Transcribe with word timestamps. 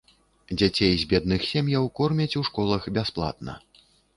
Дзяцей 0.59 0.93
з 1.01 1.09
бедных 1.11 1.45
сем'яў 1.51 1.85
кормяць 1.99 2.37
у 2.43 2.45
школах 2.51 2.91
бясплатна. 2.97 3.53